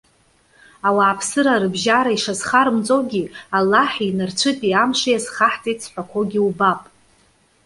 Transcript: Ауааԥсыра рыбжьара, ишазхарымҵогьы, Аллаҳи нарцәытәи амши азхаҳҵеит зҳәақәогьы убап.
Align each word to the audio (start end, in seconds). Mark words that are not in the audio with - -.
Ауааԥсыра 0.87 1.61
рыбжьара, 1.61 2.11
ишазхарымҵогьы, 2.13 3.23
Аллаҳи 3.57 4.15
нарцәытәи 4.17 4.79
амши 4.81 5.17
азхаҳҵеит 5.17 5.79
зҳәақәогьы 5.85 6.41
убап. 6.49 6.81